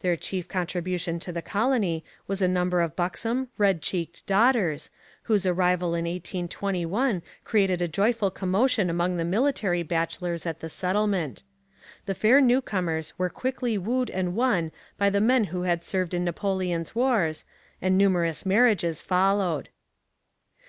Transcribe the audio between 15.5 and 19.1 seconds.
who had served in Napoleon's wars, and numerous marriages